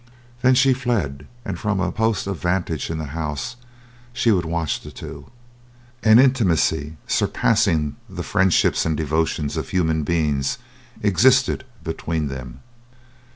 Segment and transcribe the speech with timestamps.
[0.41, 3.55] Then she fled, and from a post of vantage in the house
[4.11, 5.29] she would watch the two.
[6.01, 10.57] An intimacy surpassing the friendships and devotions of human beings
[11.03, 12.61] existed between them.